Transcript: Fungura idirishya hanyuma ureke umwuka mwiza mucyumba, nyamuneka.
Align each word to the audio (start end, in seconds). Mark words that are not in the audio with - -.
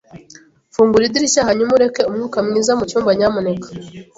Fungura 0.73 1.03
idirishya 1.07 1.47
hanyuma 1.47 1.71
ureke 1.73 2.01
umwuka 2.09 2.37
mwiza 2.45 2.71
mucyumba, 2.79 3.11
nyamuneka. 3.17 3.67